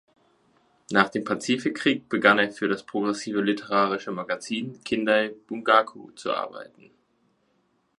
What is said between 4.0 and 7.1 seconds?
Magazin „Kindai Bungaku“ zu arbeiten.